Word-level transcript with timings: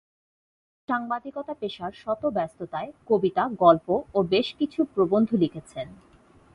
সাংবাদিকতা 0.89 1.53
পেশার 1.53 1.91
শত 1.95 2.21
ব্যস্ততায় 2.25 2.89
কবিতা, 3.07 3.43
গল্প 3.59 3.87
ও 4.13 4.19
বেশ 4.23 4.47
কিছু 4.59 4.79
প্রবন্ধ 4.93 5.29
লিখেছেন। 5.33 5.87